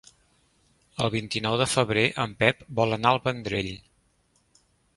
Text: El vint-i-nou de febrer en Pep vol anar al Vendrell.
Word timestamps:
El 1.05 1.11
vint-i-nou 1.15 1.57
de 1.61 1.67
febrer 1.73 2.05
en 2.25 2.33
Pep 2.41 2.65
vol 2.81 2.97
anar 2.99 3.11
al 3.13 3.21
Vendrell. 3.29 3.73